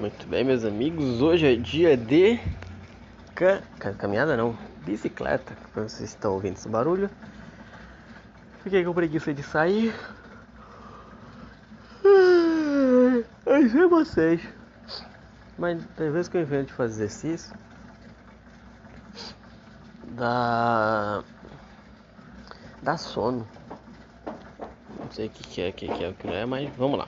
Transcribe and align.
Muito 0.00 0.26
bem, 0.26 0.42
meus 0.42 0.64
amigos. 0.64 1.20
Hoje 1.20 1.52
é 1.52 1.56
dia 1.56 1.96
de 1.96 2.40
ca... 3.34 3.62
caminhada, 3.98 4.36
não, 4.36 4.56
bicicleta. 4.84 5.56
Vocês 5.74 6.10
estão 6.10 6.32
ouvindo 6.32 6.56
esse 6.56 6.68
barulho? 6.68 7.10
Fiquei 8.62 8.84
com 8.84 8.92
preguiça 8.92 9.32
de 9.32 9.42
sair. 9.42 9.94
Ai, 13.46 13.68
sei 13.68 13.86
vocês. 13.86 14.40
Mas 15.58 15.82
às 15.82 16.12
vezes 16.12 16.28
que 16.28 16.38
eu 16.38 16.42
invento 16.42 16.68
de 16.68 16.72
fazer 16.72 17.04
exercício, 17.04 17.54
dá. 20.08 21.22
dá 22.82 22.96
sono. 22.96 23.46
Não 24.98 25.10
sei 25.12 25.26
o 25.26 25.30
que, 25.30 25.42
que 25.42 25.60
é, 25.60 25.68
o 25.68 25.72
que, 25.72 25.86
que 25.86 26.04
é, 26.04 26.08
o 26.08 26.14
que 26.14 26.26
não 26.26 26.34
é, 26.34 26.46
mas 26.46 26.70
vamos 26.76 26.98
lá. 26.98 27.06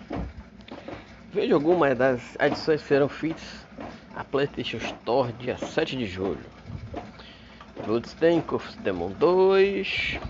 Veja 1.35 1.55
algumas 1.55 1.99
das 1.99 2.37
adições 2.39 2.81
que 2.81 2.87
serão 2.87 3.09
feitas 3.09 3.67
à 4.15 4.23
PlayStation 4.23 4.77
Store 4.77 5.33
dia 5.33 5.59
7 5.59 5.97
de 5.97 6.07
julho. 6.07 6.39
Bloodstained 7.85 8.45
Demon 8.85 9.11
2, 9.19 10.21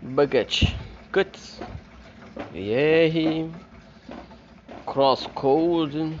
Bucket 0.00 0.72
Cuts, 1.10 1.60
VR, 2.52 3.50
Crosscode, 4.86 6.16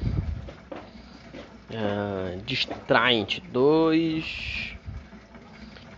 uh, 1.70 2.36
Distraint 2.44 3.40
2, 3.52 4.76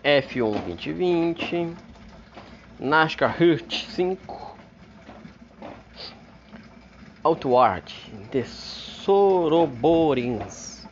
F1 0.05 0.64
2020, 0.66 1.74
NASCAR 2.78 3.34
Hurt 3.41 3.72
5, 3.72 4.39
Outward 7.23 7.95
de 8.30 8.42
Soroborins, 9.05 10.88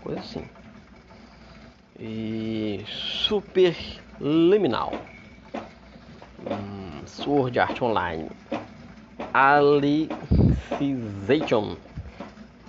coisa 0.00 0.20
assim. 0.20 0.44
E 1.98 2.84
Super 2.86 3.76
Liminal, 4.20 4.92
hum, 6.48 7.02
Sword 7.06 7.58
Art 7.58 7.82
Online, 7.82 8.30
Alicization, 9.34 10.16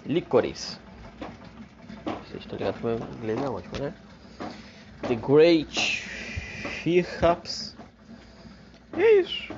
Licorice. 0.08 0.80
Vocês 2.06 2.41
estão 2.41 2.58
ligados 2.58 2.81
que 2.81 2.88
o 2.88 2.95
inglês 3.19 3.39
é 3.39 3.50
ótimo, 3.50 3.78
né? 3.83 3.94
The 5.08 5.13
Great 5.16 6.02
Fearhaps. 6.81 7.78
E 8.97 9.02
é 9.02 9.19
isso. 9.19 9.53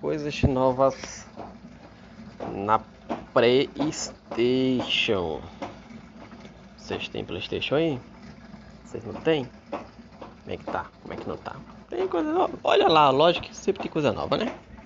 Coisas 0.00 0.40
novas 0.44 1.26
na 2.54 2.80
PlayStation. 3.32 4.10
Vocês 6.76 7.08
têm 7.08 7.24
PlayStation 7.24 7.74
aí? 7.74 7.98
Vocês 8.84 9.04
não 9.04 9.14
têm? 9.14 9.48
Como 9.70 9.82
é 10.46 10.56
que 10.56 10.64
tá? 10.64 10.86
Como 11.02 11.14
é 11.14 11.16
que 11.16 11.28
não 11.28 11.36
tá? 11.36 11.56
Tem 11.90 12.06
coisa 12.06 12.32
nova. 12.32 12.56
Olha 12.62 12.88
lá, 12.88 13.10
lógico 13.10 13.46
que 13.46 13.56
sempre 13.56 13.82
tem 13.82 13.90
coisa 13.90 14.12
nova, 14.12 14.36
né? 14.36 14.54